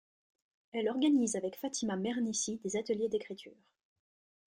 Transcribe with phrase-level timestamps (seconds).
[0.71, 3.53] Elle organise avec Fatima Mernissi des ateliers d'écriture.